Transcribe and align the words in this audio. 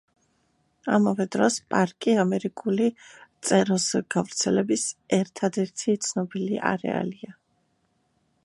ამავე 0.97 1.25
დროს, 1.35 1.57
პარკი 1.73 2.15
ამერიკული 2.23 2.87
წეროს 3.49 3.87
გავრცელების 4.17 4.89
ერთადერთი 5.21 5.99
ცნობილი 6.09 6.63
არეალია. 6.75 7.37